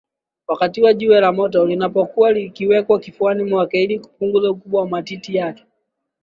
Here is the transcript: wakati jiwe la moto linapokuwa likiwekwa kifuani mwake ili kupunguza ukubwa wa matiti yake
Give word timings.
wakati 0.47 0.93
jiwe 0.93 1.19
la 1.21 1.31
moto 1.31 1.65
linapokuwa 1.65 2.31
likiwekwa 2.31 2.99
kifuani 2.99 3.43
mwake 3.43 3.83
ili 3.83 3.99
kupunguza 3.99 4.51
ukubwa 4.51 4.81
wa 4.81 4.87
matiti 4.89 5.35
yake 5.35 5.63